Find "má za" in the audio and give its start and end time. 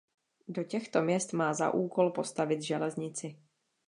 1.33-1.71